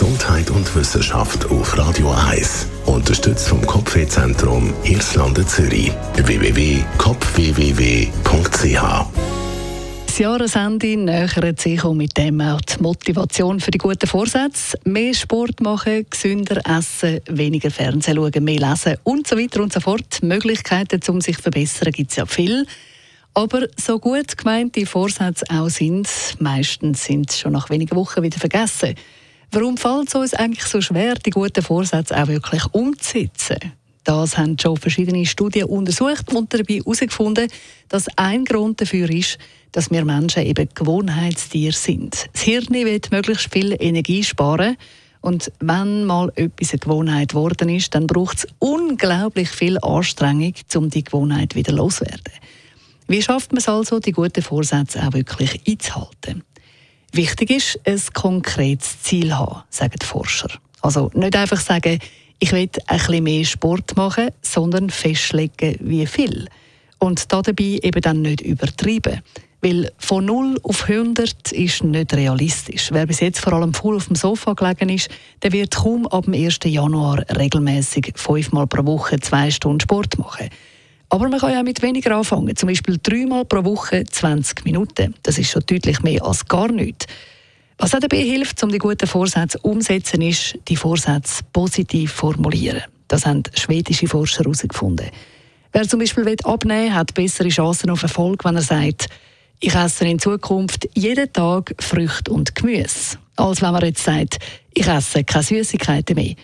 [0.00, 2.68] Gesundheit und Wissenschaft auf Radio 1.
[2.86, 5.92] Unterstützt vom Kopfwehzentrum Irlande Zürich.
[6.14, 6.86] www.kopfwww.ch
[10.06, 14.78] das Jahresende nähert sich und mit dem auch die Motivation für die guten Vorsätze.
[14.84, 19.80] Mehr Sport machen, gesünder essen, weniger Fernsehen schauen, mehr lesen und so weiter und so
[19.80, 20.22] fort.
[20.22, 22.64] Möglichkeiten, um sich zu verbessern, gibt es ja viel.
[23.34, 26.08] Aber so gut gemeinte Vorsätze auch sind,
[26.38, 28.94] meistens sind schon nach wenigen Wochen wieder vergessen.
[29.52, 33.58] Warum fällt es uns eigentlich so schwer, die guten Vorsätze auch wirklich umzusetzen?
[34.04, 37.48] Das haben schon verschiedene Studien untersucht und dabei herausgefunden,
[37.88, 39.38] dass ein Grund dafür ist,
[39.72, 42.28] dass wir Menschen eben Gewohnheitstiere sind.
[42.32, 44.76] Das Hirn will möglichst viel Energie sparen
[45.20, 50.90] und wenn mal etwas eine Gewohnheit geworden ist, dann braucht es unglaublich viel Anstrengung, um
[50.90, 52.34] die Gewohnheit wieder loszuwerden.
[53.08, 56.44] Wie schafft man es also, die guten Vorsätze auch wirklich einzuhalten?
[57.12, 60.48] Wichtig ist, ein konkretes Ziel haben, sagen die Forscher.
[60.80, 61.98] Also nicht einfach sagen,
[62.38, 66.48] ich will ein bisschen mehr Sport machen, sondern festlegen, wie viel.
[66.98, 69.20] Und dabei eben dann nicht übertreiben.
[69.62, 72.90] Weil von 0 auf 100 ist nicht realistisch.
[72.92, 75.10] Wer bis jetzt vor allem voll auf dem Sofa gelegen ist,
[75.42, 76.60] der wird kaum ab dem 1.
[76.64, 80.48] Januar regelmäßig fünfmal pro Woche zwei Stunden Sport machen.
[81.10, 82.54] Aber man kann ja mit weniger anfangen.
[82.56, 85.14] Zum Beispiel dreimal pro Woche 20 Minuten.
[85.24, 87.06] Das ist schon deutlich mehr als gar nichts.
[87.78, 92.82] Was auch dabei hilft, um die guten Vorsätze umzusetzen, ist, die Vorsätze positiv formulieren.
[93.08, 95.06] Das haben schwedische Forscher herausgefunden.
[95.72, 99.08] Wer zum Beispiel abnehmen will, hat bessere Chancen auf Erfolg, wenn er sagt,
[99.60, 103.18] ich esse in Zukunft jeden Tag Früchte und Gemüse.
[103.36, 104.38] Als wenn man jetzt sagt,
[104.74, 106.34] ich esse keine Süßigkeiten mehr.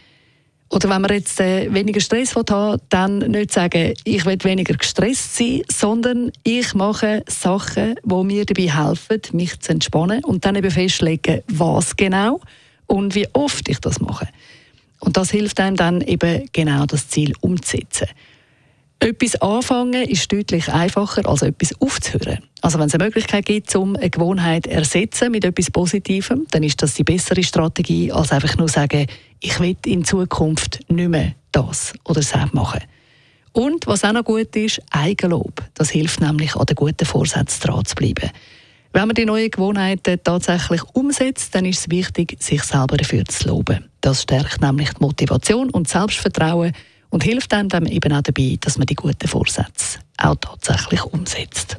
[0.68, 5.36] Oder wenn man jetzt äh, weniger Stress haben dann nicht sagen, ich will weniger gestresst
[5.36, 10.70] sein, sondern ich mache Sachen, die mir dabei helfen, mich zu entspannen und dann eben
[10.70, 12.40] festlegen, was genau
[12.86, 14.28] und wie oft ich das mache.
[14.98, 18.08] Und das hilft einem dann eben genau das Ziel umzusetzen.
[18.98, 22.38] Etwas anfangen ist deutlich einfacher, als etwas aufzuhören.
[22.62, 26.82] Also wenn es eine Möglichkeit gibt, um eine Gewohnheit ersetzen mit etwas Positivem, dann ist
[26.82, 29.06] das die bessere Strategie, als einfach nur sagen,
[29.40, 32.80] ich will in Zukunft nicht mehr das oder das machen.
[33.52, 35.62] Und was auch noch gut ist, Eigenlob.
[35.74, 38.30] Das hilft nämlich, an den guten Vorsätzen dran zu bleiben.
[38.92, 43.48] Wenn man die neuen Gewohnheiten tatsächlich umsetzt, dann ist es wichtig, sich selber dafür zu
[43.48, 43.88] loben.
[44.00, 46.72] Das stärkt nämlich die Motivation und Selbstvertrauen
[47.10, 51.78] und hilft einem dann eben auch dabei, dass man die guten Vorsätze auch tatsächlich umsetzt.